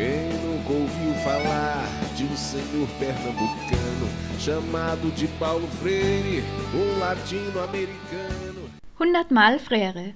[0.00, 1.84] Quem nunca ouviu falar
[2.16, 6.42] de um senhor pernambucano chamado de Paulo Freire,
[6.72, 8.70] um latino-americano?
[8.98, 10.14] Hundertmal Freire.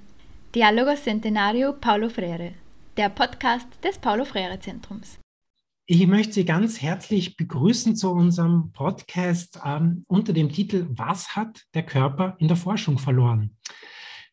[0.51, 2.55] Diálogo Centenario Paulo Freire.
[2.97, 5.19] Der Podcast des Paulo Freire Zentrums.
[5.85, 11.61] Ich möchte Sie ganz herzlich begrüßen zu unserem Podcast ähm, unter dem Titel Was hat
[11.75, 13.55] der Körper in der Forschung verloren?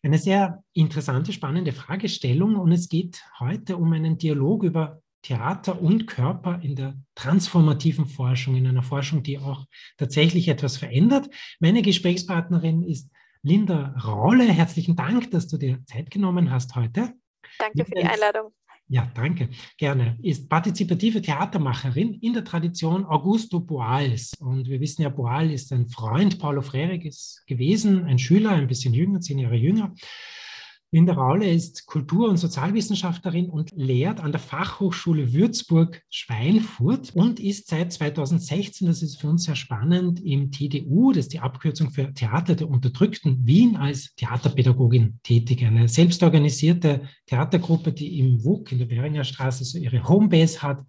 [0.03, 6.07] Eine sehr interessante, spannende Fragestellung und es geht heute um einen Dialog über Theater und
[6.07, 11.31] Körper in der transformativen Forschung, in einer Forschung, die auch tatsächlich etwas verändert.
[11.61, 13.11] Meine Gesprächspartnerin ist
[13.43, 14.45] Linda Raule.
[14.45, 17.15] Herzlichen Dank, dass du dir Zeit genommen hast heute.
[17.59, 18.53] Danke für die Einladung.
[18.89, 19.49] Ja, danke.
[19.79, 20.19] Gerne.
[20.23, 24.35] Ist partizipative Theatermacherin in der Tradition Augusto Boals.
[24.39, 28.93] Und wir wissen ja, Boal ist ein Freund Paulo Freireges gewesen, ein Schüler, ein bisschen
[28.93, 29.95] jünger, zehn Jahre jünger.
[30.95, 37.95] Linda Raule ist Kultur- und Sozialwissenschaftlerin und lehrt an der Fachhochschule Würzburg-Schweinfurt und ist seit
[37.95, 42.57] 2016, das ist für uns sehr spannend, im TDU, das ist die Abkürzung für Theater
[42.57, 45.65] der Unterdrückten, Wien als Theaterpädagogin tätig.
[45.65, 50.85] Eine selbstorganisierte Theatergruppe, die im WUK in der Beringer Straße so ihre Homebase hat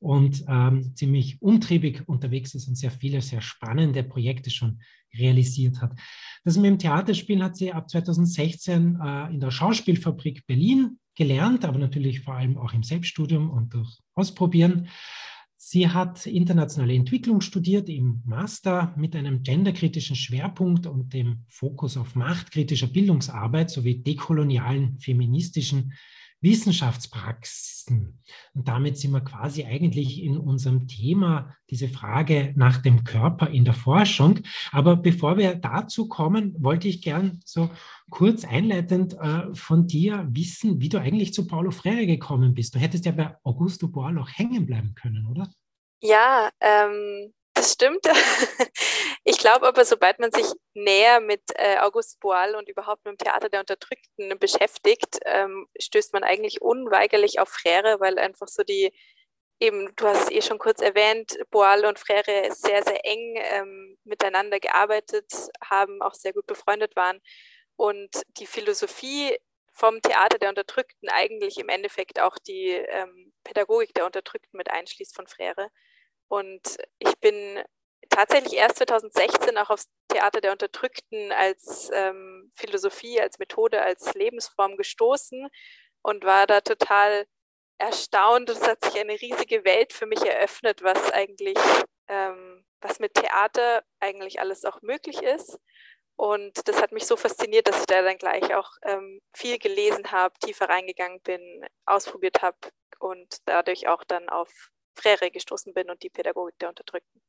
[0.00, 4.80] und ähm, ziemlich umtriebig unterwegs ist und sehr viele, sehr spannende Projekte schon
[5.16, 5.98] realisiert hat.
[6.44, 11.78] Das mit dem Theaterspielen hat sie ab 2016 äh, in der Schauspielfabrik Berlin gelernt, aber
[11.78, 14.88] natürlich vor allem auch im Selbststudium und durch Ausprobieren.
[15.56, 22.14] Sie hat internationale Entwicklung studiert im Master mit einem genderkritischen Schwerpunkt und dem Fokus auf
[22.14, 25.92] machtkritischer Bildungsarbeit sowie dekolonialen feministischen
[26.40, 28.20] Wissenschaftspraxen.
[28.54, 33.64] Und damit sind wir quasi eigentlich in unserem Thema, diese Frage nach dem Körper in
[33.64, 34.40] der Forschung.
[34.70, 37.70] Aber bevor wir dazu kommen, wollte ich gern so
[38.10, 42.74] kurz einleitend äh, von dir wissen, wie du eigentlich zu Paulo Freire gekommen bist.
[42.74, 45.50] Du hättest ja bei Augusto Boal auch hängen bleiben können, oder?
[46.00, 47.32] Ja, ähm,
[47.72, 48.04] stimmt.
[49.24, 53.18] Ich glaube aber, sobald man sich näher mit äh, August Boal und überhaupt mit dem
[53.18, 58.90] Theater der Unterdrückten beschäftigt, ähm, stößt man eigentlich unweigerlich auf Frere, weil einfach so die,
[59.60, 63.98] eben, du hast es eh schon kurz erwähnt, Boal und Frere sehr, sehr eng ähm,
[64.04, 65.30] miteinander gearbeitet
[65.62, 67.20] haben, auch sehr gut befreundet waren.
[67.76, 69.36] Und die Philosophie
[69.72, 75.14] vom Theater der Unterdrückten eigentlich im Endeffekt auch die ähm, Pädagogik der Unterdrückten mit einschließt
[75.14, 75.70] von Frere.
[76.28, 77.62] Und ich bin
[78.10, 84.76] tatsächlich erst 2016 auch aufs Theater der Unterdrückten als ähm, Philosophie, als Methode, als Lebensform
[84.76, 85.48] gestoßen
[86.02, 87.26] und war da total
[87.78, 88.50] erstaunt.
[88.50, 91.58] Es hat sich eine riesige Welt für mich eröffnet, was eigentlich,
[92.08, 95.58] ähm, was mit Theater eigentlich alles auch möglich ist.
[96.16, 100.10] Und das hat mich so fasziniert, dass ich da dann gleich auch ähm, viel gelesen
[100.10, 102.58] habe, tiefer reingegangen bin, ausprobiert habe
[102.98, 104.50] und dadurch auch dann auf
[104.98, 107.20] Frere gestoßen bin und die Pädagogik der Unterdrückten.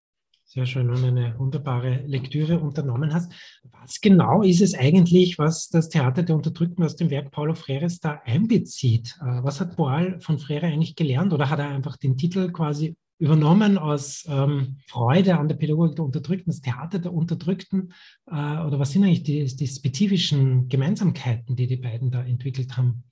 [0.51, 3.31] Sehr schön und eine wunderbare Lektüre unternommen hast.
[3.65, 7.99] Was genau ist es eigentlich, was das Theater der Unterdrückten aus dem Werk Paulo Freires
[7.99, 9.15] da einbezieht?
[9.21, 12.95] Äh, was hat Boal von Freire eigentlich gelernt oder hat er einfach den Titel quasi
[13.19, 17.93] übernommen aus ähm, Freude an der Pädagogik der Unterdrückten, das Theater der Unterdrückten?
[18.25, 23.03] Äh, oder was sind eigentlich die, die spezifischen Gemeinsamkeiten, die die beiden da entwickelt haben?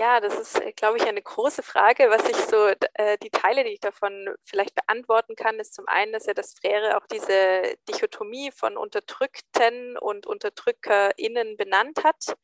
[0.00, 2.08] Ja, das ist, äh, glaube ich, eine große Frage.
[2.08, 6.12] Was ich so, äh, die Teile, die ich davon vielleicht beantworten kann, ist zum einen,
[6.14, 12.34] dass ja das Frere auch diese Dichotomie von Unterdrückten und UnterdrückerInnen benannt hat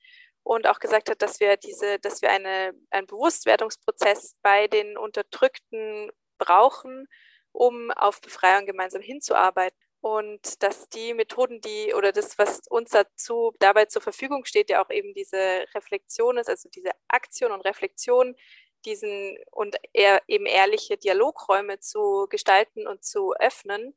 [0.42, 6.10] und auch gesagt hat, dass wir diese, dass wir eine, einen Bewusstwerdungsprozess bei den Unterdrückten
[6.38, 7.06] brauchen,
[7.52, 13.54] um auf Befreiung gemeinsam hinzuarbeiten und dass die Methoden, die oder das, was uns dazu
[13.58, 18.36] dabei zur Verfügung steht, ja auch eben diese Reflexion ist, also diese Aktion und Reflexion,
[18.84, 23.94] diesen und eher, eben ehrliche Dialogräume zu gestalten und zu öffnen.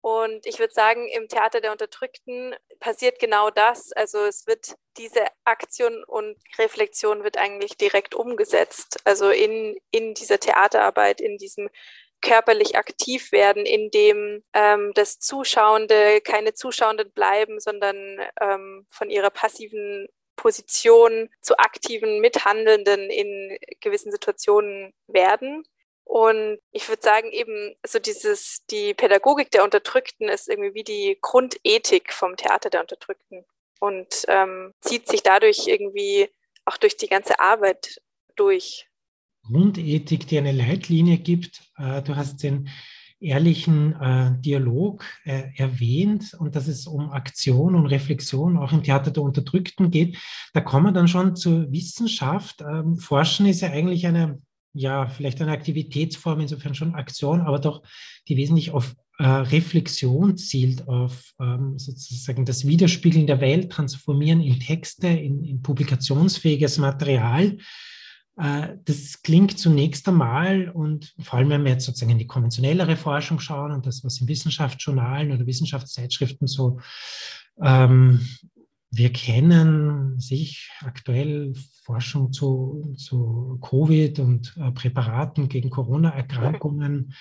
[0.00, 3.92] Und ich würde sagen, im Theater der Unterdrückten passiert genau das.
[3.92, 9.00] Also es wird diese Aktion und Reflexion wird eigentlich direkt umgesetzt.
[9.04, 11.68] Also in, in dieser Theaterarbeit, in diesem
[12.20, 20.08] körperlich aktiv werden, indem ähm, das Zuschauende keine Zuschauenden bleiben, sondern ähm, von ihrer passiven
[20.36, 25.64] Position zu aktiven Mithandelnden in gewissen Situationen werden.
[26.04, 31.18] Und ich würde sagen, eben so dieses, die Pädagogik der Unterdrückten ist irgendwie wie die
[31.20, 33.44] Grundethik vom Theater der Unterdrückten
[33.80, 36.30] und ähm, zieht sich dadurch irgendwie
[36.64, 38.00] auch durch die ganze Arbeit
[38.36, 38.88] durch.
[39.46, 41.62] Grundethik, die eine Leitlinie gibt.
[41.76, 42.68] Äh, du hast den
[43.18, 49.10] ehrlichen äh, Dialog äh, erwähnt und dass es um Aktion und Reflexion auch im Theater
[49.10, 50.18] der Unterdrückten geht.
[50.52, 52.60] Da kommen wir dann schon zur Wissenschaft.
[52.60, 54.40] Ähm, Forschen ist ja eigentlich eine
[54.78, 57.82] ja, vielleicht eine Aktivitätsform, insofern schon Aktion, aber doch
[58.28, 65.06] die wesentlich auf Reflexion zielt, auf ähm, sozusagen das Widerspiegeln der Welt, transformieren in Texte,
[65.06, 67.56] in, in publikationsfähiges Material.
[68.36, 72.96] Äh, das klingt zunächst einmal und vor allem, wenn wir jetzt sozusagen in die konventionellere
[72.96, 76.78] Forschung schauen und das, was in Wissenschaftsjournalen oder Wissenschaftszeitschriften so
[77.62, 78.20] ähm,
[78.90, 87.12] wir kennen sich aktuell Forschung zu, zu Covid und äh, Präparaten gegen Corona-Erkrankungen,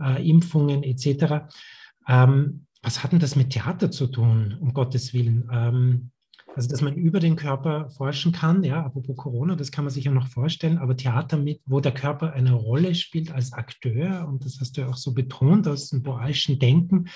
[0.00, 1.46] äh, Impfungen etc.
[2.06, 5.48] Ähm, was hat denn das mit Theater zu tun, um Gottes Willen?
[5.50, 6.10] Ähm,
[6.54, 10.04] also, dass man über den Körper forschen kann, ja, apropos Corona, das kann man sich
[10.04, 14.44] ja noch vorstellen, aber Theater mit, wo der Körper eine Rolle spielt als Akteur, und
[14.44, 17.08] das hast du ja auch so betont aus dem boalischen Denken,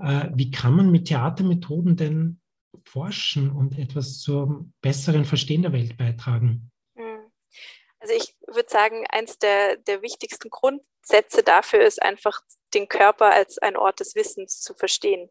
[0.00, 2.40] äh, wie kann man mit Theatermethoden denn
[2.84, 6.72] forschen und etwas zum besseren Verstehen der Welt beitragen?
[6.96, 7.30] Hm.
[8.00, 12.40] Also ich würde sagen, eins der, der wichtigsten Grundsätze dafür ist einfach,
[12.74, 15.28] den Körper als ein Ort des Wissens zu verstehen.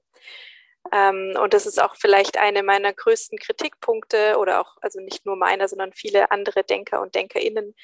[0.91, 5.35] Ähm, und das ist auch vielleicht eine meiner größten Kritikpunkte oder auch, also nicht nur
[5.35, 7.75] meiner, sondern viele andere Denker und Denkerinnen,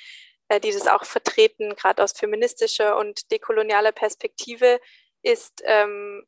[0.49, 4.79] äh, die das auch vertreten, gerade aus feministischer und dekolonialer Perspektive,
[5.21, 6.25] ist ähm,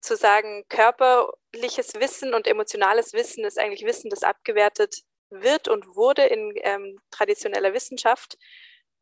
[0.00, 6.22] zu sagen, körperliches Wissen und emotionales Wissen ist eigentlich Wissen, das abgewertet wird und wurde
[6.24, 8.36] in ähm, traditioneller Wissenschaft.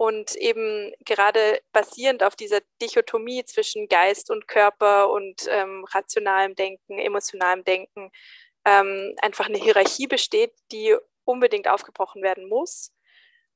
[0.03, 6.99] Und eben gerade basierend auf dieser Dichotomie zwischen Geist und Körper und ähm, rationalem Denken,
[6.99, 8.11] emotionalem Denken,
[8.65, 12.93] ähm, einfach eine Hierarchie besteht, die unbedingt aufgebrochen werden muss.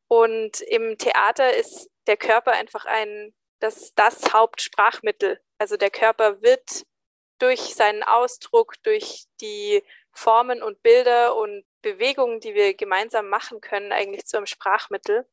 [0.06, 5.40] Und im Theater ist der Körper einfach ein, das, das Hauptsprachmittel.
[5.58, 6.86] Also der Körper wird
[7.40, 9.82] durch seinen Ausdruck, durch die
[10.12, 15.26] Formen und Bilder und Bewegungen, die wir gemeinsam machen können, eigentlich zu einem Sprachmittel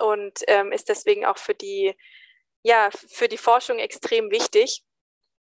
[0.00, 1.94] und ähm, ist deswegen auch für die,
[2.62, 4.84] ja, für die Forschung extrem wichtig.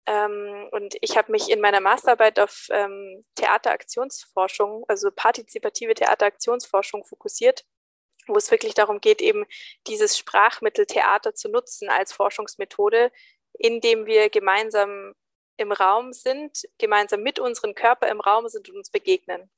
[0.06, 7.64] Ähm, und ich habe mich in meiner Masterarbeit auf ähm, Theateraktionsforschung, also partizipative Theateraktionsforschung fokussiert,
[8.26, 9.44] wo es wirklich darum geht, eben
[9.86, 13.12] dieses Sprachmittel Theater zu nutzen als Forschungsmethode,
[13.54, 15.14] indem wir gemeinsam
[15.58, 19.50] im Raum sind, gemeinsam mit unserem Körper im Raum sind und uns begegnen.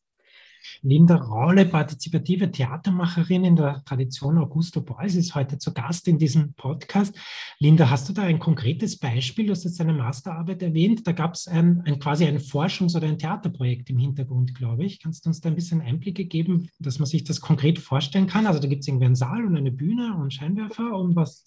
[0.82, 6.54] Linda Raule, partizipative Theatermacherin in der Tradition Augusto Bois, ist heute zu Gast in diesem
[6.54, 7.14] Podcast.
[7.58, 9.46] Linda, hast du da ein konkretes Beispiel?
[9.46, 11.06] Du hast jetzt eine Masterarbeit erwähnt.
[11.06, 15.00] Da gab es ein, ein, quasi ein Forschungs- oder ein Theaterprojekt im Hintergrund, glaube ich.
[15.00, 18.46] Kannst du uns da ein bisschen Einblicke geben, dass man sich das konkret vorstellen kann?
[18.46, 21.46] Also da gibt es irgendwie einen Saal und eine Bühne und Scheinwerfer und was,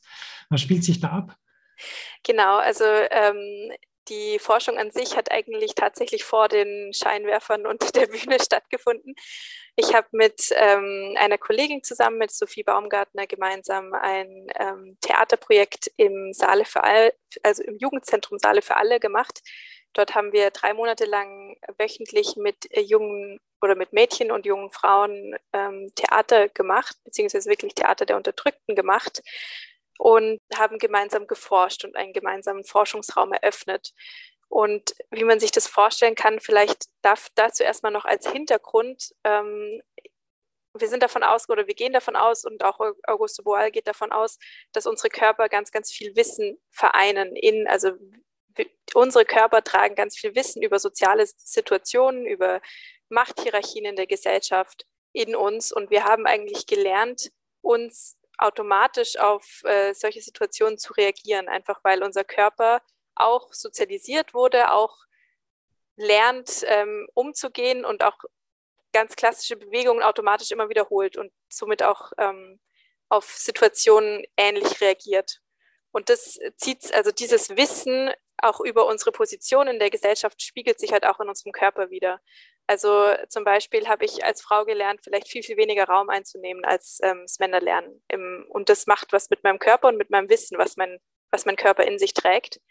[0.49, 1.37] was spielt sich da ab?
[2.23, 3.71] Genau, also ähm,
[4.09, 9.15] die Forschung an sich hat eigentlich tatsächlich vor den Scheinwerfern und der Bühne stattgefunden.
[9.75, 16.33] Ich habe mit ähm, einer Kollegin zusammen, mit Sophie Baumgartner, gemeinsam ein ähm, Theaterprojekt im
[16.33, 19.41] Saale für All, also im Jugendzentrum Saale für alle gemacht.
[19.93, 24.71] Dort haben wir drei Monate lang wöchentlich mit äh, jungen oder mit Mädchen und jungen
[24.71, 29.21] Frauen ähm, Theater gemacht, beziehungsweise wirklich Theater der Unterdrückten gemacht
[29.99, 33.93] und haben gemeinsam geforscht und einen gemeinsamen Forschungsraum eröffnet.
[34.49, 39.81] Und wie man sich das vorstellen kann, vielleicht darf dazu erstmal noch als Hintergrund, ähm,
[40.75, 44.11] wir sind davon aus oder wir gehen davon aus und auch Augusto Boal geht davon
[44.11, 44.39] aus,
[44.71, 47.91] dass unsere Körper ganz, ganz viel Wissen vereinen in, also
[48.93, 52.61] unsere Körper tragen ganz viel Wissen über soziale Situationen, über
[53.09, 59.93] Machthierarchien in der Gesellschaft in uns und wir haben eigentlich gelernt, uns automatisch auf äh,
[59.93, 62.81] solche Situationen zu reagieren, einfach weil unser Körper
[63.15, 64.97] auch sozialisiert wurde, auch
[65.95, 68.17] lernt ähm, umzugehen und auch
[68.91, 72.59] ganz klassische Bewegungen automatisch immer wiederholt und somit auch ähm,
[73.09, 75.39] auf Situationen ähnlich reagiert.
[75.91, 80.91] Und das zieht, also dieses Wissen auch über unsere Position in der Gesellschaft spiegelt sich
[80.91, 82.19] halt auch in unserem Körper wieder.
[82.67, 82.89] Also
[83.27, 87.23] zum Beispiel habe ich als Frau gelernt, vielleicht viel, viel weniger Raum einzunehmen, als ähm,
[87.25, 88.01] es Männer lernen.
[88.07, 90.97] Im, und das macht was mit meinem Körper und mit meinem Wissen, was mein,
[91.29, 92.61] was mein Körper in sich trägt.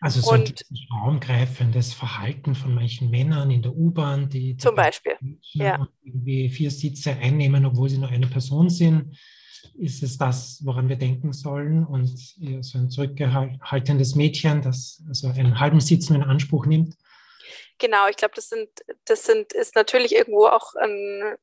[0.00, 5.16] Also so und, ein raumgreifendes Verhalten von manchen Männern in der U-Bahn, die zum Beispiel
[5.52, 5.86] ja.
[6.02, 9.16] irgendwie vier Sitze einnehmen, obwohl sie nur eine Person sind.
[9.74, 11.86] Ist es das, woran wir denken sollen?
[11.86, 12.18] Und
[12.62, 16.96] so ein zurückgehaltenes Mädchen, das also einen halben Sitz nur in Anspruch nimmt,
[17.78, 18.68] Genau, ich glaube, das sind,
[19.04, 21.36] das sind, ist natürlich irgendwo auch ein,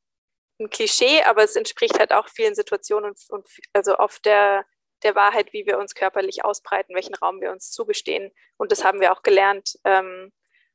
[0.59, 4.65] ein, Klischee, aber es entspricht halt auch vielen Situationen und, und also oft der,
[5.03, 8.31] der Wahrheit, wie wir uns körperlich ausbreiten, welchen Raum wir uns zugestehen.
[8.57, 9.79] Und das haben wir auch gelernt.
[9.86, 10.31] Ähm,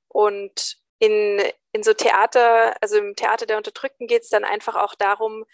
[0.08, 1.42] und in,
[1.72, 5.44] in so Theater, also im Theater der Unterdrückten geht es dann einfach auch darum,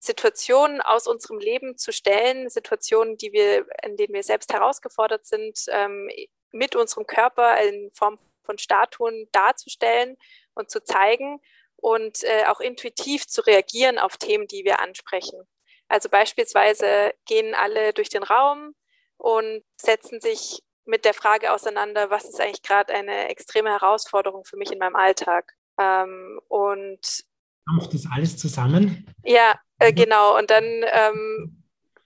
[0.00, 5.60] Situationen aus unserem Leben zu stellen, Situationen, die wir, in denen wir selbst herausgefordert sind,
[5.68, 6.10] ähm,
[6.50, 10.16] mit unserem Körper in Form von Statuen darzustellen
[10.54, 11.40] und zu zeigen
[11.76, 15.42] und äh, auch intuitiv zu reagieren auf Themen, die wir ansprechen.
[15.88, 18.74] Also beispielsweise gehen alle durch den Raum
[19.18, 24.56] und setzen sich mit der Frage auseinander, was ist eigentlich gerade eine extreme Herausforderung für
[24.56, 25.54] mich in meinem Alltag.
[25.78, 27.24] Ähm, und
[27.66, 29.06] Macht das alles zusammen?
[29.24, 30.36] Ja, äh, genau.
[30.36, 31.61] Und dann ähm,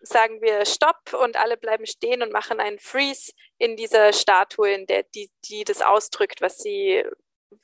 [0.06, 4.86] sagen wir Stopp und alle bleiben stehen und machen einen Freeze in dieser Statue, in
[4.86, 7.04] der die, die das ausdrückt, was sie,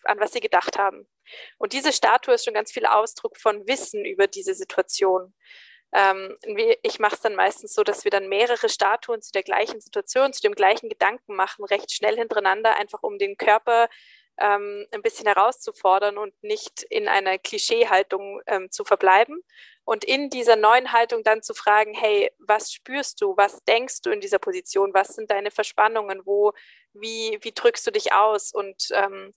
[0.04, 1.08] an was sie gedacht haben.
[1.58, 5.34] Und diese Statue ist schon ganz viel Ausdruck von Wissen über diese Situation.
[5.94, 6.36] Ähm,
[6.82, 10.32] ich mache es dann meistens so, dass wir dann mehrere Statuen zu der gleichen Situation,
[10.32, 13.88] zu dem gleichen Gedanken machen, recht schnell hintereinander, einfach um den Körper
[14.38, 19.42] ähm, ein bisschen herauszufordern und nicht in einer Klischeehaltung ähm, zu verbleiben.
[19.84, 24.10] Und in dieser neuen Haltung dann zu fragen, hey, was spürst du, was denkst du
[24.10, 26.52] in dieser Position, was sind deine Verspannungen, wo,
[26.92, 28.52] wie, wie drückst du dich aus?
[28.52, 29.34] Und ähm,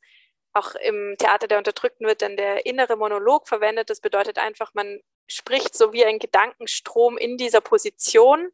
[0.53, 3.89] auch im Theater der Unterdrückten wird dann der innere Monolog verwendet.
[3.89, 8.51] Das bedeutet einfach, man spricht so wie ein Gedankenstrom in dieser Position.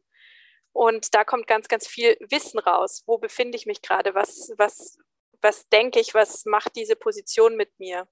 [0.72, 3.02] Und da kommt ganz, ganz viel Wissen raus.
[3.06, 4.14] Wo befinde ich mich gerade?
[4.14, 4.98] Was, was,
[5.42, 6.14] was denke ich?
[6.14, 8.08] Was macht diese Position mit mir?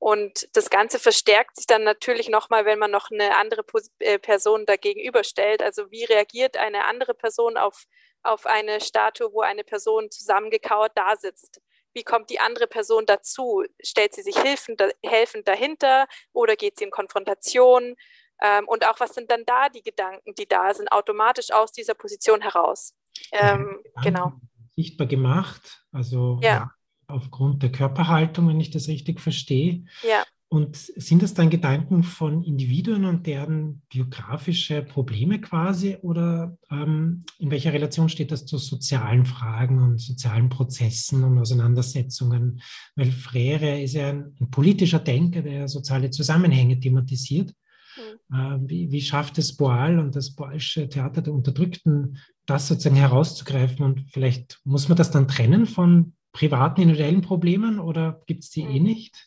[0.00, 3.62] Und das Ganze verstärkt sich dann natürlich nochmal, wenn man noch eine andere
[3.98, 5.62] äh, Person dagegenüberstellt.
[5.62, 7.84] Also wie reagiert eine andere Person auf,
[8.22, 11.60] auf eine Statue, wo eine Person zusammengekauert da sitzt?
[11.92, 13.62] Wie kommt die andere Person dazu?
[13.84, 17.94] Stellt sie sich helfend, helfend dahinter oder geht sie in Konfrontation?
[18.40, 21.92] Ähm, und auch was sind dann da die Gedanken, die da sind, automatisch aus dieser
[21.92, 22.94] Position heraus?
[23.32, 24.32] Ähm, genau.
[24.76, 26.48] Sichtbar gemacht, also ja.
[26.48, 26.70] Ja,
[27.12, 29.84] aufgrund der Körperhaltung, wenn ich das richtig verstehe.
[30.02, 30.22] Ja.
[30.52, 37.52] Und sind das dann Gedanken von Individuen und deren biografische Probleme quasi oder ähm, in
[37.52, 42.60] welcher Relation steht das zu sozialen Fragen und sozialen Prozessen und Auseinandersetzungen?
[42.96, 47.54] Weil Frere ist ja ein, ein politischer Denker, der soziale Zusammenhänge thematisiert.
[47.96, 48.36] Mhm.
[48.36, 53.84] Äh, wie, wie, schafft es Boal und das Boalsche Theater der Unterdrückten, das sozusagen herauszugreifen?
[53.84, 58.64] Und vielleicht muss man das dann trennen von privaten individuellen Problemen oder gibt es die
[58.64, 58.70] mhm.
[58.70, 59.26] eh nicht?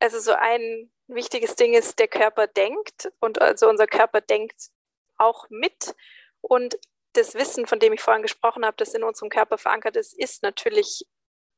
[0.00, 4.70] Also so ein wichtiges Ding ist, der Körper denkt und also unser Körper denkt
[5.16, 5.94] auch mit.
[6.40, 6.76] Und
[7.12, 10.42] das Wissen, von dem ich vorhin gesprochen habe, das in unserem Körper verankert ist, ist
[10.42, 11.06] natürlich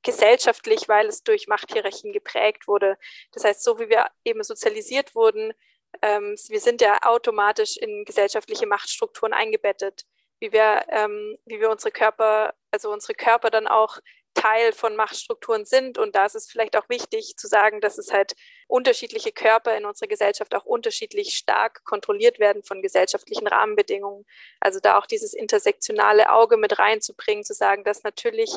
[0.03, 2.97] gesellschaftlich, weil es durch Machthierarchien geprägt wurde.
[3.33, 5.53] Das heißt, so wie wir eben sozialisiert wurden,
[6.03, 10.05] ähm, wir sind ja automatisch in gesellschaftliche Machtstrukturen eingebettet,
[10.39, 13.99] wie wir, ähm, wie wir unsere Körper, also unsere Körper dann auch
[14.37, 15.99] Teil von Machtstrukturen sind.
[15.99, 18.35] Und da ist es vielleicht auch wichtig zu sagen, dass es halt
[18.69, 24.25] unterschiedliche Körper in unserer Gesellschaft auch unterschiedlich stark kontrolliert werden von gesellschaftlichen Rahmenbedingungen.
[24.61, 28.55] Also da auch dieses intersektionale Auge mit reinzubringen, zu sagen, dass natürlich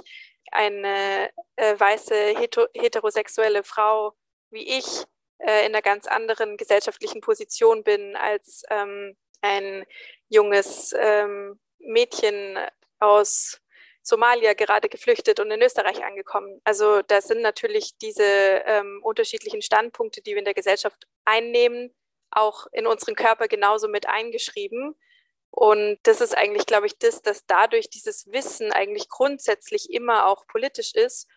[0.51, 2.35] eine äh, weiße
[2.73, 4.13] heterosexuelle Frau
[4.51, 5.05] wie ich
[5.39, 9.85] äh, in einer ganz anderen gesellschaftlichen Position bin als ähm, ein
[10.27, 12.57] junges ähm, Mädchen
[12.99, 13.61] aus
[14.01, 16.61] Somalia gerade geflüchtet und in Österreich angekommen.
[16.63, 21.93] Also da sind natürlich diese ähm, unterschiedlichen Standpunkte, die wir in der Gesellschaft einnehmen,
[22.31, 24.95] auch in unseren Körper genauso mit eingeschrieben.
[25.51, 30.47] Und das ist eigentlich, glaube ich, das, dass dadurch dieses Wissen eigentlich grundsätzlich immer auch
[30.47, 31.27] politisch ist.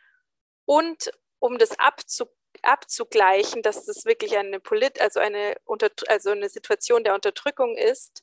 [0.64, 2.26] Und um das abzu,
[2.62, 5.57] abzugleichen, dass das wirklich eine Polit, also eine,
[6.09, 8.23] also eine Situation der Unterdrückung ist,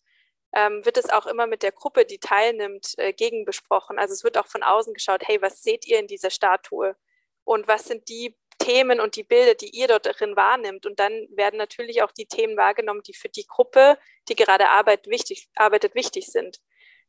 [0.54, 4.00] ähm, wird es auch immer mit der Gruppe, die teilnimmt, äh, gegenbesprochen.
[4.00, 6.96] Also es wird auch von außen geschaut, hey, was seht ihr in dieser Statue?
[7.44, 10.86] Und was sind die Themen und die Bilder, die ihr dort drin wahrnimmt?
[10.86, 15.08] Und dann werden natürlich auch die Themen wahrgenommen, die für die Gruppe, die gerade arbeitet,
[15.08, 16.60] wichtig, arbeitet, wichtig sind.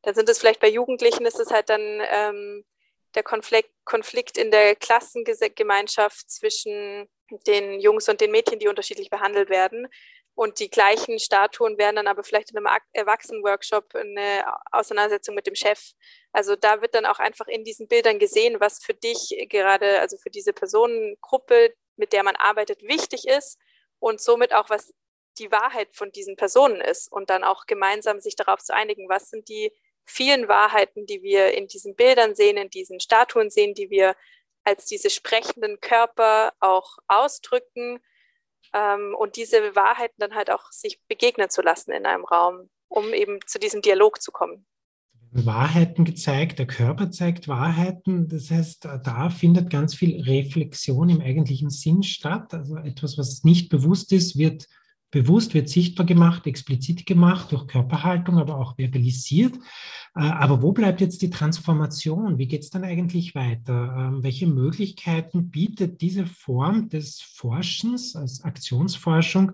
[0.03, 2.65] Dann sind es vielleicht bei Jugendlichen, ist es halt dann ähm,
[3.15, 7.09] der Konflikt, Konflikt in der Klassengemeinschaft zwischen
[7.47, 9.89] den Jungs und den Mädchen, die unterschiedlich behandelt werden.
[10.41, 14.43] Und die gleichen Statuen wären dann aber vielleicht in einem Erwachsenenworkshop eine
[14.73, 15.91] Auseinandersetzung mit dem Chef.
[16.33, 20.17] Also da wird dann auch einfach in diesen Bildern gesehen, was für dich gerade, also
[20.17, 23.59] für diese Personengruppe, mit der man arbeitet, wichtig ist
[23.99, 24.95] und somit auch, was
[25.39, 29.29] die Wahrheit von diesen Personen ist und dann auch gemeinsam sich darauf zu einigen, was
[29.29, 29.71] sind die
[30.07, 34.17] vielen Wahrheiten, die wir in diesen Bildern sehen, in diesen Statuen sehen, die wir
[34.65, 38.01] als diese sprechenden Körper auch ausdrücken
[38.73, 43.13] ähm, und diese Wahrheiten dann halt auch sich begegnen zu lassen in einem Raum, um
[43.13, 44.67] eben zu diesem Dialog zu kommen.
[45.33, 48.29] Wahrheiten gezeigt, der Körper zeigt Wahrheiten.
[48.29, 52.53] Das heißt, da findet ganz viel Reflexion im eigentlichen Sinn statt.
[52.53, 54.67] Also etwas, was nicht bewusst ist, wird
[55.11, 59.57] bewusst, wird sichtbar gemacht, explizit gemacht durch Körperhaltung, aber auch verbalisiert.
[60.17, 62.39] Äh, aber wo bleibt jetzt die Transformation?
[62.39, 63.95] Wie geht es dann eigentlich weiter?
[63.97, 69.53] Ähm, welche Möglichkeiten bietet diese Form des Forschens als Aktionsforschung,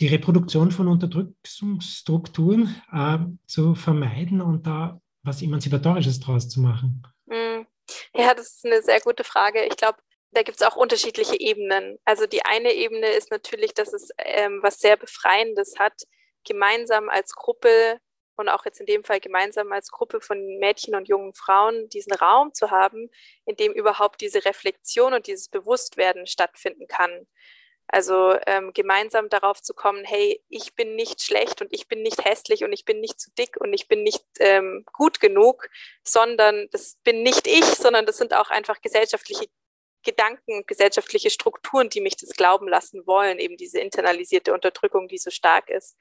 [0.00, 7.02] die Reproduktion von Unterdrückungsstrukturen äh, zu vermeiden und da was Emanzipatorisches draus zu machen?
[7.28, 7.66] Hm.
[8.14, 9.64] Ja, das ist eine sehr gute Frage.
[9.64, 9.98] Ich glaube,
[10.32, 11.98] da gibt es auch unterschiedliche Ebenen.
[12.04, 16.02] Also die eine Ebene ist natürlich, dass es ähm, was sehr Befreiendes hat,
[16.44, 17.98] gemeinsam als Gruppe
[18.36, 22.12] und auch jetzt in dem Fall gemeinsam als Gruppe von Mädchen und jungen Frauen diesen
[22.12, 23.10] Raum zu haben,
[23.46, 27.26] in dem überhaupt diese Reflexion und dieses Bewusstwerden stattfinden kann.
[27.90, 32.22] Also ähm, gemeinsam darauf zu kommen, hey, ich bin nicht schlecht und ich bin nicht
[32.22, 35.68] hässlich und ich bin nicht zu dick und ich bin nicht ähm, gut genug,
[36.04, 39.46] sondern das bin nicht ich, sondern das sind auch einfach gesellschaftliche
[40.04, 45.30] Gedanken gesellschaftliche Strukturen, die mich das glauben lassen wollen, eben diese internalisierte Unterdrückung, die so
[45.30, 45.96] stark ist.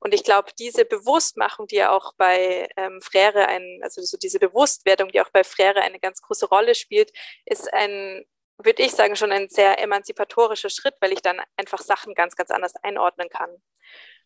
[0.00, 4.38] Und ich glaube, diese Bewusstmachung, die ja auch bei ähm, Frere ein, also so diese
[4.38, 7.12] Bewusstwerdung, die auch bei Frere eine ganz große Rolle spielt,
[7.46, 8.24] ist ein,
[8.58, 12.50] würde ich sagen, schon ein sehr emanzipatorischer Schritt, weil ich dann einfach Sachen ganz, ganz
[12.50, 13.50] anders einordnen kann.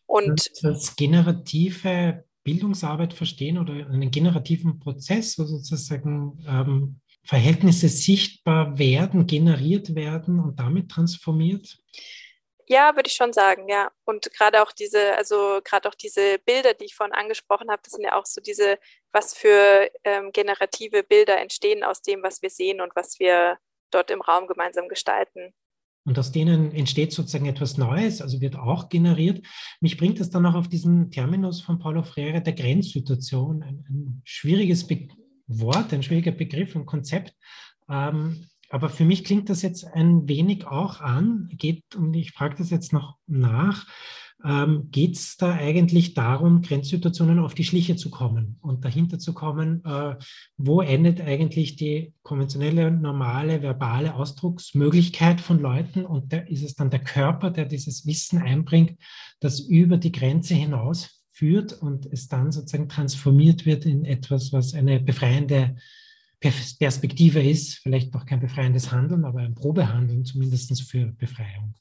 [0.05, 9.27] Und das generative Bildungsarbeit verstehen oder einen generativen Prozess, wo sozusagen ähm, Verhältnisse sichtbar werden,
[9.27, 11.77] generiert werden und damit transformiert?
[12.67, 13.91] Ja, würde ich schon sagen, ja.
[14.05, 17.93] Und gerade auch diese, also gerade auch diese Bilder, die ich vorhin angesprochen habe, das
[17.93, 18.77] sind ja auch so diese,
[19.11, 23.57] was für ähm, generative Bilder entstehen aus dem, was wir sehen und was wir
[23.91, 25.53] dort im Raum gemeinsam gestalten.
[26.05, 29.45] Und aus denen entsteht sozusagen etwas Neues, also wird auch generiert.
[29.79, 34.21] Mich bringt es dann auch auf diesen Terminus von Paulo Freire der Grenzsituation, ein, ein
[34.25, 35.07] schwieriges Be
[35.59, 37.33] Wort, ein schwieriger Begriff, ein Konzept.
[37.89, 42.55] Ähm, aber für mich klingt das jetzt ein wenig auch an, geht, und ich frage
[42.57, 43.85] das jetzt noch nach,
[44.43, 49.33] ähm, geht es da eigentlich darum, Grenzsituationen auf die Schliche zu kommen und dahinter zu
[49.33, 50.15] kommen, äh,
[50.57, 56.89] wo endet eigentlich die konventionelle, normale, verbale Ausdrucksmöglichkeit von Leuten und da ist es dann
[56.89, 58.99] der Körper, der dieses Wissen einbringt,
[59.39, 64.73] das über die Grenze hinaus führt und es dann sozusagen transformiert wird in etwas, was
[64.75, 65.75] eine befreiende
[66.39, 71.73] Perspektive ist, vielleicht noch kein befreiendes Handeln, aber ein Probehandeln zumindest für Befreiung.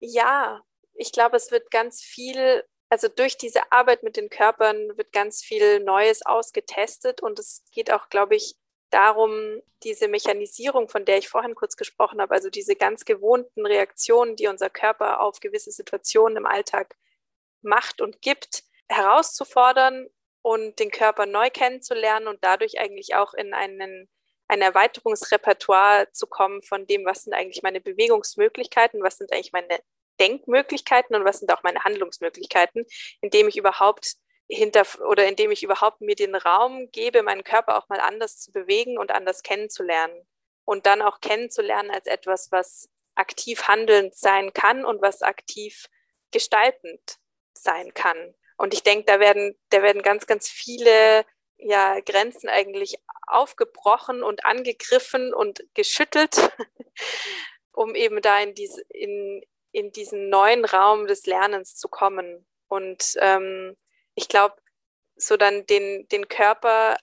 [0.00, 0.62] Ja,
[0.94, 5.42] ich glaube, es wird ganz viel, also durch diese Arbeit mit den Körpern wird ganz
[5.42, 8.54] viel Neues ausgetestet und es geht auch, glaube ich,
[8.90, 14.36] darum, diese Mechanisierung, von der ich vorhin kurz gesprochen habe, also diese ganz gewohnten Reaktionen,
[14.36, 16.96] die unser Körper auf gewisse Situationen im Alltag
[17.62, 20.08] macht und gibt, herauszufordern
[20.42, 24.08] und den Körper neu kennenzulernen und dadurch eigentlich auch in einen,
[24.48, 29.78] ein Erweiterungsrepertoire zu kommen von dem, was sind eigentlich meine Bewegungsmöglichkeiten, was sind eigentlich meine
[30.20, 32.84] Denkmöglichkeiten und was sind auch meine Handlungsmöglichkeiten,
[33.20, 34.14] indem ich überhaupt
[34.48, 38.50] hinter oder indem ich überhaupt mir den Raum gebe, meinen Körper auch mal anders zu
[38.50, 40.26] bewegen und anders kennenzulernen.
[40.64, 45.86] Und dann auch kennenzulernen als etwas, was aktiv handelnd sein kann und was aktiv
[46.30, 47.18] gestaltend
[47.54, 48.34] sein kann.
[48.58, 51.24] Und ich denke, da werden, da werden ganz, ganz viele
[51.56, 56.36] ja, Grenzen eigentlich aufgebrochen und angegriffen und geschüttelt,
[57.72, 59.42] um eben da in, diese, in,
[59.72, 62.46] in diesen neuen Raum des Lernens zu kommen.
[62.68, 63.76] Und ähm,
[64.14, 64.56] ich glaube,
[65.16, 66.96] so dann den, den Körper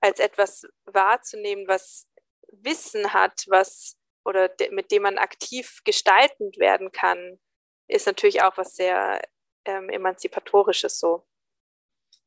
[0.00, 2.08] als etwas wahrzunehmen, was
[2.48, 7.38] Wissen hat, was oder de, mit dem man aktiv gestaltend werden kann,
[7.88, 9.20] ist natürlich auch was sehr
[9.64, 11.24] ähm, Emanzipatorisches so.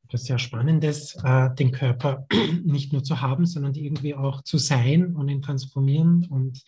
[0.09, 2.27] Das ist ja Spannendes, äh, den Körper
[2.63, 6.63] nicht nur zu haben, sondern irgendwie auch zu sein und ihn transformieren und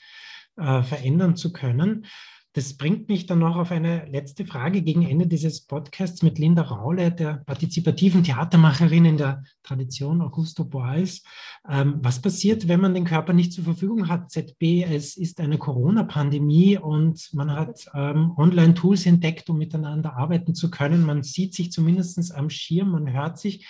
[0.57, 2.05] äh, verändern zu können.
[2.53, 6.63] Das bringt mich dann noch auf eine letzte Frage gegen Ende dieses Podcasts mit Linda
[6.63, 11.21] Raule, der partizipativen Theatermacherin in der Tradition Augusto Boals.
[11.69, 14.31] Ähm, was passiert, wenn man den Körper nicht zur Verfügung hat?
[14.31, 20.71] ZB, es ist eine Corona-Pandemie und man hat ähm, Online-Tools entdeckt, um miteinander arbeiten zu
[20.71, 21.05] können.
[21.05, 23.67] Man sieht sich zumindest am Schirm, man hört sich.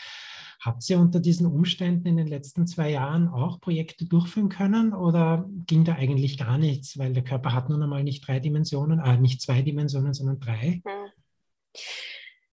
[0.59, 5.45] Habt ihr unter diesen Umständen in den letzten zwei Jahren auch Projekte durchführen können oder
[5.67, 9.17] ging da eigentlich gar nichts, weil der Körper hat nun einmal nicht drei Dimensionen, äh,
[9.17, 10.81] nicht zwei Dimensionen, sondern drei?
[10.85, 11.11] Hm.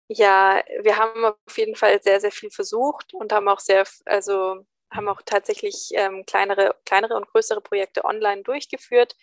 [0.08, 4.66] Ja, wir haben auf jeden Fall sehr, sehr viel versucht und haben auch sehr, also
[4.90, 9.16] haben auch tatsächlich ähm, kleinere, kleinere und größere Projekte online durchgeführt.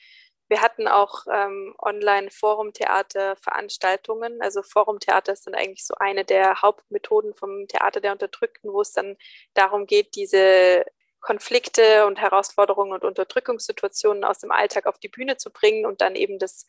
[0.51, 4.41] Wir hatten auch ähm, Online-Forum-Theater-Veranstaltungen.
[4.41, 8.91] Also Forum-Theater ist dann eigentlich so eine der Hauptmethoden vom Theater der Unterdrückten, wo es
[8.91, 9.15] dann
[9.53, 10.83] darum geht, diese
[11.21, 16.17] Konflikte und Herausforderungen und Unterdrückungssituationen aus dem Alltag auf die Bühne zu bringen und dann
[16.17, 16.65] eben das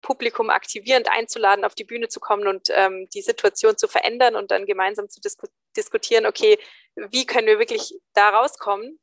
[0.00, 4.52] Publikum aktivierend einzuladen, auf die Bühne zu kommen und ähm, die Situation zu verändern und
[4.52, 6.56] dann gemeinsam zu disku diskutieren, okay,
[6.94, 9.00] wie können wir wirklich da rauskommen?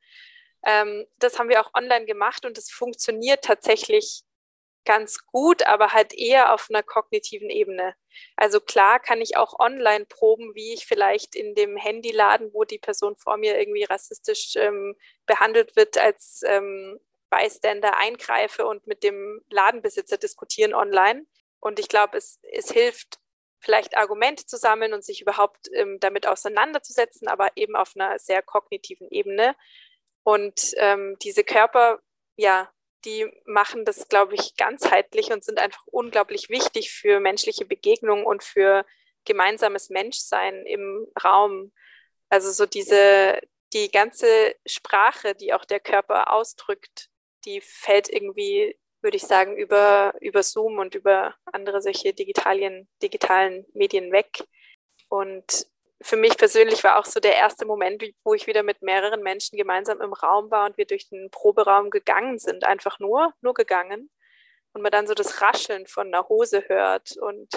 [0.65, 4.23] Ähm, das haben wir auch online gemacht und es funktioniert tatsächlich
[4.85, 7.95] ganz gut, aber halt eher auf einer kognitiven Ebene.
[8.35, 12.79] Also klar kann ich auch online proben, wie ich vielleicht in dem Handyladen, wo die
[12.79, 14.95] Person vor mir irgendwie rassistisch ähm,
[15.25, 21.25] behandelt wird, als ähm, Bystander eingreife und mit dem Ladenbesitzer diskutieren online.
[21.59, 23.19] Und ich glaube, es, es hilft,
[23.59, 28.41] vielleicht Argumente zu sammeln und sich überhaupt ähm, damit auseinanderzusetzen, aber eben auf einer sehr
[28.41, 29.55] kognitiven Ebene.
[30.23, 31.99] Und ähm, diese Körper,
[32.35, 32.71] ja,
[33.05, 38.43] die machen das, glaube ich, ganzheitlich und sind einfach unglaublich wichtig für menschliche Begegnungen und
[38.43, 38.85] für
[39.25, 41.71] gemeinsames Menschsein im Raum.
[42.29, 43.39] Also so diese,
[43.73, 47.09] die ganze Sprache, die auch der Körper ausdrückt,
[47.45, 53.65] die fällt irgendwie, würde ich sagen, über, über Zoom und über andere solche digitalien, digitalen
[53.73, 54.43] Medien weg.
[55.09, 55.67] Und
[56.01, 59.57] für mich persönlich war auch so der erste Moment, wo ich wieder mit mehreren Menschen
[59.57, 64.09] gemeinsam im Raum war und wir durch den Proberaum gegangen sind, einfach nur, nur gegangen.
[64.73, 67.49] Und man dann so das Rascheln von einer Hose hört und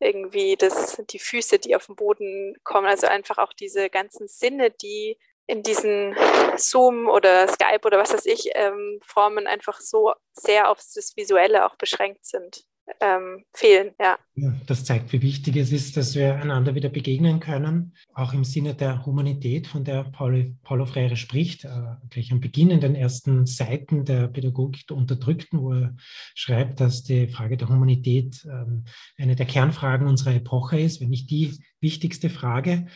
[0.00, 4.70] irgendwie das, die Füße, die auf den Boden kommen, also einfach auch diese ganzen Sinne,
[4.70, 6.16] die in diesen
[6.56, 11.64] Zoom oder Skype oder was weiß ich, ähm, Formen einfach so sehr auf das Visuelle
[11.64, 12.65] auch beschränkt sind
[13.00, 13.90] ähm, fehlen.
[14.00, 14.18] Ja.
[14.66, 18.74] Das zeigt, wie wichtig es ist, dass wir einander wieder begegnen können, auch im Sinne
[18.74, 21.70] der Humanität, von der Paulo, Paulo Freire spricht, äh,
[22.10, 25.96] gleich am Beginn in den ersten Seiten der Pädagogik der Unterdrückten, wo er
[26.34, 28.84] schreibt, dass die Frage der Humanität ähm,
[29.18, 32.86] eine der Kernfragen unserer Epoche ist, wenn nicht die wichtigste Frage.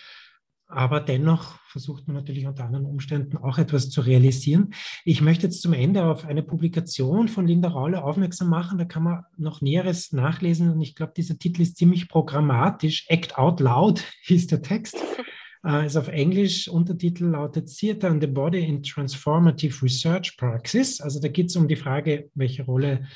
[0.70, 4.72] Aber dennoch versucht man natürlich unter anderen Umständen auch etwas zu realisieren.
[5.04, 8.78] Ich möchte jetzt zum Ende auf eine Publikation von Linda Raule aufmerksam machen.
[8.78, 10.70] Da kann man noch Näheres nachlesen.
[10.70, 13.06] Und ich glaube, dieser Titel ist ziemlich programmatisch.
[13.08, 14.96] Act Out Loud hieß der Text.
[15.62, 21.02] Uh, ist auf Englisch, Untertitel lautet Theater and the Body in Transformative Research Praxis.
[21.02, 23.06] Also da geht es um die Frage, welche Rolle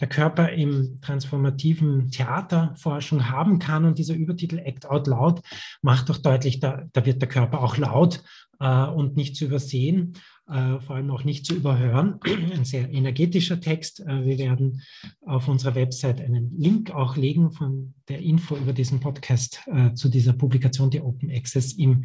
[0.00, 3.84] der Körper im transformativen Theaterforschung haben kann.
[3.84, 5.40] Und dieser Übertitel Act Out Loud
[5.82, 8.22] macht doch deutlich, da, da wird der Körper auch laut
[8.60, 10.14] äh, und nicht zu übersehen,
[10.48, 12.20] äh, vor allem auch nicht zu überhören.
[12.54, 14.00] Ein sehr energetischer Text.
[14.00, 14.82] Äh, wir werden
[15.22, 20.08] auf unserer Website einen Link auch legen von der Info über diesen Podcast äh, zu
[20.08, 22.04] dieser Publikation, die Open Access im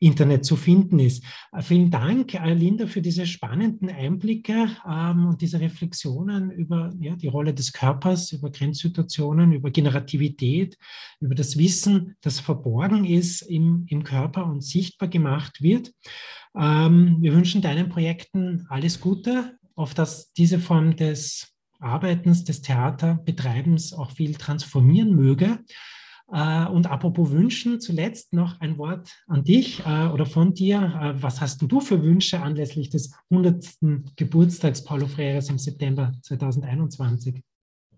[0.00, 1.24] Internet zu finden ist.
[1.52, 7.16] Äh, vielen Dank, äh, Linda, für diese spannenden Einblicke ähm, und diese Reflexionen über ja,
[7.16, 10.76] die Rolle des Körpers, über Grenzsituationen, über Generativität,
[11.20, 15.92] über das Wissen, das verborgen ist im, im Körper und sichtbar gemacht wird.
[16.56, 23.92] Ähm, wir wünschen deinen Projekten alles Gute, auf dass diese Form des Arbeitens, des Theaterbetreibens
[23.92, 25.58] auch viel transformieren möge.
[26.32, 30.78] Äh, und apropos Wünschen, zuletzt noch ein Wort an dich äh, oder von dir.
[31.00, 33.64] Äh, was hast du für Wünsche anlässlich des 100.
[34.16, 37.42] Geburtstags Paulo Freires im September 2021?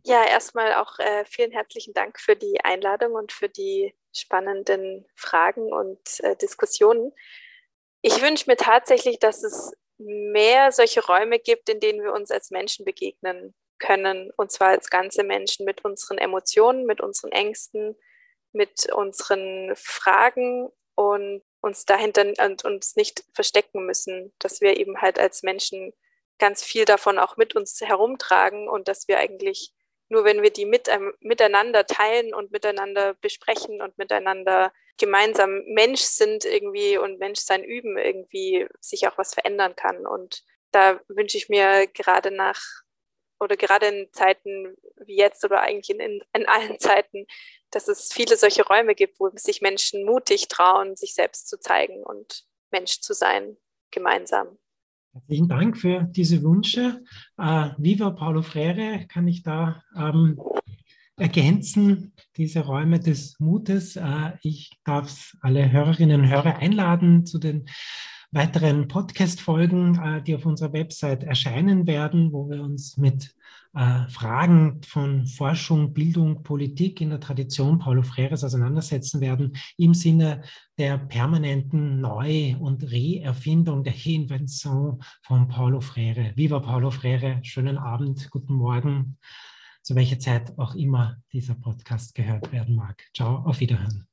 [0.04, 0.94] Ja, erstmal auch
[1.26, 5.98] vielen herzlichen Dank für die Einladung und für die spannenden Fragen und
[6.40, 7.12] Diskussionen.
[8.00, 12.50] Ich wünsche mir tatsächlich, dass es mehr solche Räume gibt, in denen wir uns als
[12.50, 17.96] Menschen begegnen können, und zwar als ganze Menschen mit unseren Emotionen, mit unseren Ängsten,
[18.52, 25.18] mit unseren Fragen und uns dahinter und uns nicht verstecken müssen, dass wir eben halt
[25.18, 25.92] als Menschen
[26.38, 29.72] ganz viel davon auch mit uns herumtragen und dass wir eigentlich
[30.08, 36.00] nur wenn wir die mit, ähm, miteinander teilen und miteinander besprechen und miteinander gemeinsam Mensch
[36.00, 40.06] sind irgendwie und Menschsein üben, irgendwie sich auch was verändern kann.
[40.06, 42.60] Und da wünsche ich mir gerade nach
[43.38, 47.26] oder gerade in Zeiten wie jetzt oder eigentlich in, in, in allen Zeiten,
[47.70, 52.02] dass es viele solche Räume gibt, wo sich Menschen mutig trauen, sich selbst zu zeigen
[52.02, 53.56] und Mensch zu sein,
[53.90, 54.58] gemeinsam.
[55.12, 57.02] Herzlichen Dank für diese Wünsche.
[57.38, 60.40] Uh, Viva Paulo Freire kann ich da ähm,
[61.16, 63.96] ergänzen, diese Räume des Mutes.
[63.96, 67.68] Uh, ich darf alle Hörerinnen und Hörer einladen zu den
[68.30, 73.34] weiteren Podcast-Folgen, äh, die auf unserer Website erscheinen werden, wo wir uns mit
[73.74, 80.42] äh, Fragen von Forschung, Bildung, Politik in der Tradition Paulo Freires auseinandersetzen werden, im Sinne
[80.78, 86.32] der permanenten Neu- und Reerfindung, der Reinvention von Paulo Freire.
[86.34, 89.18] Viva Paulo Freire, schönen Abend, guten Morgen,
[89.82, 93.02] zu welcher Zeit auch immer dieser Podcast gehört werden mag.
[93.14, 94.07] Ciao, auf Wiederhören.